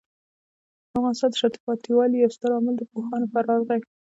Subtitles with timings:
[0.89, 3.79] د افغانستان د شاته پاتې والي یو ستر عامل د پوهانو فرار دی.